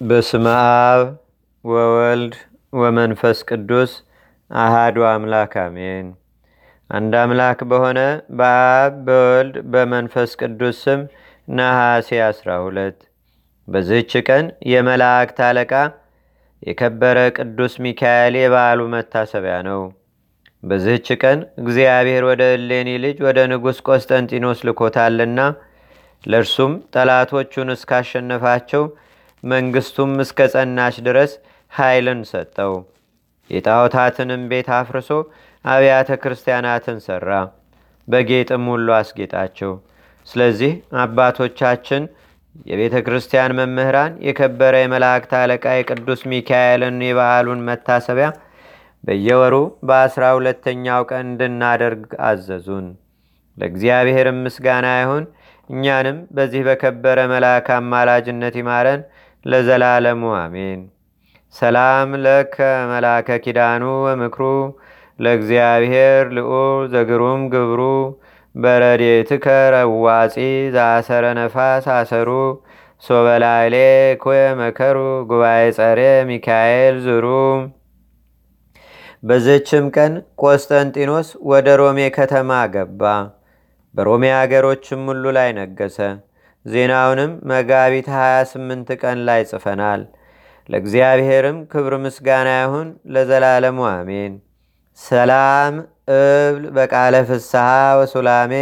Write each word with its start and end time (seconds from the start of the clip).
በስመ 0.00 0.46
አብ 0.58 1.00
ወወልድ 1.64 2.34
ወመንፈስ 2.72 3.38
ቅዱስ 3.48 3.90
አሃዱ 4.50 4.96
አምላክ 5.08 5.54
አሜን። 5.62 6.06
አንድ 6.90 7.14
አምላክ 7.22 7.58
በሆነ 7.70 7.98
በአብ 8.38 8.94
በወልድ 9.06 9.56
በመንፈስ 9.72 10.30
ቅዱስ 10.40 10.78
ስም 10.84 11.00
ነሐሴ 11.50 12.08
12 12.22 13.04
በዚህች 13.68 14.14
ቀን 14.28 14.46
የመላእክት 14.70 15.40
አለቃ 15.48 15.72
የከበረ 16.62 17.18
ቅዱስ 17.38 17.76
ሚካኤል 17.84 18.36
የበዓሉ 18.40 18.88
መታሰቢያ 18.94 19.58
ነው። 19.68 19.82
በዚህች 20.62 21.10
ቀን 21.22 21.38
እግዚአብሔር 21.62 22.24
ወደ 22.30 22.42
እሌኒ 22.56 22.96
ልጅ 23.04 23.20
ወደ 23.26 23.46
ንጉሥ 23.52 23.80
ቆስጠንጢኖስ 23.88 24.62
ልኮታልና 24.68 25.40
ለእርሱም 26.24 26.74
ጠላቶቹን 26.94 27.76
እስካሸነፋቸው 27.76 28.82
መንግስቱም 29.42 30.12
እስከ 30.24 30.48
ጸናች 30.52 30.96
ድረስ 31.06 31.32
ኃይልን 31.72 32.20
ሰጠው። 32.30 32.72
የጣዖታትንም 33.50 34.42
ቤት 34.50 34.68
አፍርሶ 34.78 35.10
አብያተ 35.64 36.10
ክርስቲያናትን 36.22 36.98
ሠራ፣ 37.06 37.30
በጌጥም 38.08 38.64
ሁሉ 38.72 38.88
አስጌጣቸው። 38.98 39.72
ስለዚህ 40.28 40.72
አባቶቻችን 41.02 42.02
የቤተ 42.66 42.96
ክርስቲያን 43.06 43.56
መምህራን 43.58 44.12
የከበረ 44.26 44.74
የመላእክት 44.80 45.32
አለቃ 45.40 45.66
የቅዱስ 45.76 46.22
ሚካኤልን 46.32 46.96
የበዓሉን 47.06 47.60
መታሰቢያ 47.68 48.28
በየወሩ 49.04 49.54
በአስራ 49.88 50.24
ሁለተኛው 50.36 51.02
ቀን 51.10 51.24
እንድናደርግ 51.28 52.10
አዘዙን። 52.26 52.88
ለእግዚአብሔርም 53.56 54.38
ምስጋና 54.44 54.88
ይሁን። 55.00 55.24
እኛንም 55.70 56.18
በዚህ 56.30 56.62
በከበረ 56.68 57.18
መልአክ 57.32 57.66
አማላጅነት 57.76 58.54
ይማረን 58.60 59.00
ለዘላለሙ 59.44 60.22
አሜን። 60.38 60.80
ሰላም 61.54 62.10
ለከ 62.24 62.56
መላከ 62.90 63.38
ኪዳኑ 63.44 63.84
ወምክሩ 64.04 64.42
ለእግዚአብሔር 65.18 66.24
ልዑል 66.36 66.82
ዘግሩም 66.92 67.40
ግብሩ 67.54 67.80
በረዴትከ 68.54 69.46
ረዋፂ 69.74 70.34
ዘአሰረ 70.74 71.24
ነፋስ 71.38 71.84
አሰሩ 71.96 72.30
ሶበላይሌ 73.02 73.74
ኮየ 74.22 74.40
መከሩ 74.60 74.96
ጉባኤ 75.30 75.60
ጸሬ 75.76 76.00
ሚካኤል 76.30 76.96
ዝሩ። 77.04 77.26
በዘችም 79.22 79.86
ቀን 79.96 80.12
ቆስጠንጢኖስ 80.42 81.28
ወደ 81.50 81.68
ሮሜ 81.80 82.00
ከተማ 82.16 82.50
ገባ። 82.74 83.02
በሮሜ 83.94 84.24
አገሮችም 84.38 85.00
ሁሉ 85.10 85.24
ላይ 85.36 85.48
ነገሰ። 85.58 85.98
ዜናውንም 86.64 87.32
መጋቢት 87.50 88.08
28 88.14 88.90
ቀን 89.02 89.18
ላይ 89.28 89.42
ጽፈናል። 89.50 90.00
ለእግዚአብሔርም 90.68 91.58
ክብር 91.72 91.94
ምስጋና 92.04 92.48
ይሁን 92.58 92.88
ለዘላለሙ 93.14 93.78
አሜን። 93.90 94.32
ሰላም 94.98 95.74
እብል 96.14 96.64
በቃለ 96.76 97.14
ፍስሐ 97.28 97.66
ወሱላሜ 98.00 98.52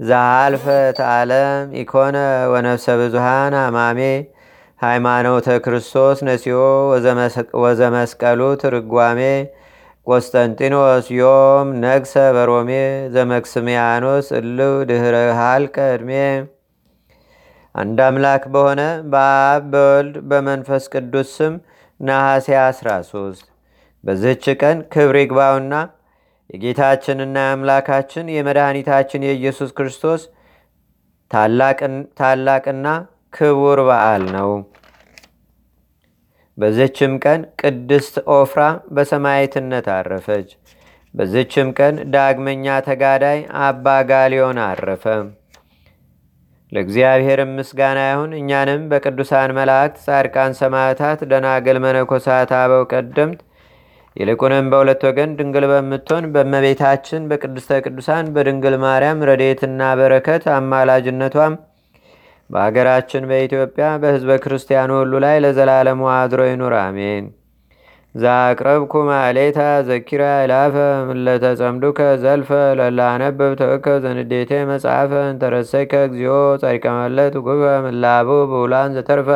ዘአልፈ 0.00 0.64
ተዓለም 0.98 1.64
ኢኮነ 1.80 2.16
ወነፍሰ 2.52 2.86
ብዙሃን 3.00 3.54
አማሜ 3.62 4.00
ሃይማኖተ 4.80 5.48
ክርስቶስ 5.64 6.18
ነሲዮ 6.28 6.58
ወዘመስቀሉ 7.64 8.40
ትርጓሜ 8.62 9.20
ቆስጠንጢኖስ 10.06 11.08
ዮም 11.18 11.68
ነግሰ 11.82 12.14
በሮሜ 12.36 12.70
ዘመክስሚያኖስ 13.14 14.28
እልው 14.38 14.74
ድህረ 14.90 15.16
ሃልቀ 15.40 15.76
ዕድሜ። 15.94 16.12
አንድ 17.74 17.98
አምላክ 18.06 18.42
በሆነ 18.54 18.82
በአብ 19.12 19.64
በወልድ 19.72 20.16
በመንፈስ 20.30 20.84
ቅዱስ 20.94 21.28
ስም 21.36 21.54
ነሐሴ 22.00 22.48
13 22.62 23.44
በዝህች 24.04 24.44
ቀን 24.60 24.78
ክብር 24.92 25.16
ይግባውና 25.20 25.74
የጌታችንና 26.50 27.36
የአምላካችን 27.44 28.32
የመድኃኒታችን 28.34 29.26
የኢየሱስ 29.26 29.70
ክርስቶስ 29.78 30.22
ታላቅና 32.20 32.86
ክቡር 33.34 33.80
በዓል 33.88 34.24
ነው። 34.36 34.50
በዝችም 36.58 37.12
ቀን 37.24 37.42
ቅድስት 37.60 38.14
ኦፍራ 38.36 38.62
በሰማይትነት 38.96 39.86
አረፈች። 39.94 40.48
በዝችም 41.14 41.68
ቀን 41.78 41.94
ዳግመኛ 42.14 42.74
ተጋዳይ 42.88 43.38
አባ 43.64 43.94
ጋሊዮን 44.10 44.58
አረፈ። 44.66 45.04
ለእግዚአብሔርም 46.72 47.52
ምስጋና 47.58 48.00
ይሁን። 48.08 48.32
እኛንም 48.38 48.82
በቅዱሳን 48.90 49.54
መላእክት፣ 49.56 49.96
ጻድቃን፣ 50.04 50.52
ሰማዕታት፣ 50.60 51.20
ደናግል፣ 51.30 51.78
መነኮሳት፣ 51.84 52.52
አበው 52.58 52.84
ቀደምት 52.92 53.40
ይልቁንም 54.16 54.68
በሁለት 54.72 55.02
ወገን 55.08 55.34
ድንግል 55.38 55.64
በምትሆን 55.70 56.24
በእመቤታችን 56.32 57.26
በቅድስተ 57.30 57.80
ቅዱሳን 57.84 58.30
በድንግል 58.34 58.76
ማርያም 58.84 59.26
ረድኤትና 59.28 59.90
በረከት 60.00 60.46
አማላጅነቷም 60.56 61.54
በአገራችን 62.50 63.28
በኢትዮጵያ 63.30 63.88
በሕዝበ 64.02 64.38
ክርስቲያኑ 64.44 64.90
ሁሉ 65.00 65.12
ላይ 65.24 65.36
ለዘላለሙ 65.44 66.00
አድሮ 66.16 66.40
ይኑር፣ 66.48 66.74
አሜን። 66.80 67.26
ዛቅረብኩ 68.14 68.92
ማሌታ 69.08 69.58
ዘኪራ 69.88 70.22
ይላፈ 70.40 70.76
ምለተጸምዱከ 71.08 71.98
ዘልፈ 72.22 72.48
ለላነብብ 72.78 73.52
ተወከ 73.60 73.86
ዘንዴቴ 74.04 74.52
መጽሐፈ 74.70 75.12
እንተረሰይከ 75.28 75.92
እግዚኦ 76.08 76.32
ጸሪቀመለት 76.62 77.34
ጉበ 77.46 77.62
ምላቡ 77.84 78.28
ብውላን 78.52 78.94
ዘተርፈ። 78.96 79.30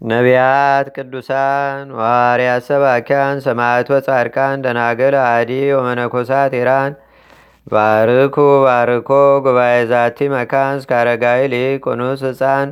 ነቢያት፣ 0.00 0.86
ቅዱሳን፣ 0.96 1.88
ዋርያት፣ 1.98 2.62
ሰባኪያን፣ 2.68 3.36
ሰማዕት 3.46 3.88
ወጻድቃን፣ 3.94 4.62
ደናገል፣ 4.64 5.16
አዲ 5.26 5.50
ወመነኮሳት 5.76 6.54
ኢራን 6.60 6.92
ባርኩ 7.66 8.36
ባርኮ 8.64 9.10
ጉባኤ 9.44 9.74
ዛቲ 9.92 10.18
መካን 10.34 10.74
እስከ 10.80 10.92
አረጋዊ 11.00 11.42
ሊቅ 11.52 11.82
ቁኑስ 11.86 12.22
ህፃን 12.28 12.68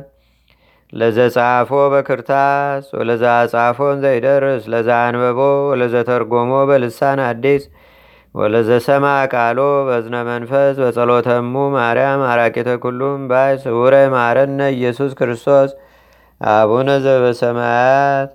ለዘጻፎ 0.93 1.71
በክርታስ 1.93 2.85
ወለዛ 2.97 3.23
ጻፎን 3.51 3.97
ዘይደርስ 4.03 4.63
ለዛ 4.73 4.89
አንበቦ 5.05 5.39
ወለዘተርጎሞ 5.69 6.51
በልሳን 6.69 7.21
አዲስ 7.27 7.63
ወለዘሰማ 8.35 9.05
ቃሎ 9.33 9.59
በዝነ 9.87 10.17
መንፈስ 10.29 10.75
በጸሎተሙ 10.83 11.63
ማርያም 11.75 12.21
አራቂተ 12.31 12.69
ኩሉም 12.83 13.23
ባይ 13.31 13.53
ስውረ 13.63 13.95
ማረነ 14.13 14.69
ኢየሱስ 14.77 15.11
ክርስቶስ 15.19 15.71
አቡነ 16.41 16.89
ዘበሰማያት 17.05 18.29